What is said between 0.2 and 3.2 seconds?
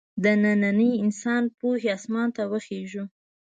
د ننني انسان پوهې اسمان ته وخېژو.